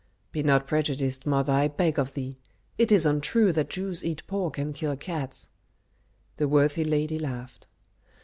[0.31, 2.39] "Be not prejudiced, mother, I beg of thee.
[2.75, 5.49] It is untrue that Jews eat pork and kill cats."
[6.37, 7.67] The worthy lady laughed.